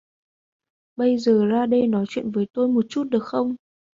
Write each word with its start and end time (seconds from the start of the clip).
Bây 0.95 1.17
giờ 1.17 1.45
ra 1.45 1.65
đây 1.65 1.87
nói 1.87 2.05
chuyện 2.09 2.31
với 2.31 2.45
tôi 2.53 2.67
một 2.67 2.85
chút 2.89 3.03
được 3.03 3.23
không 3.23 3.55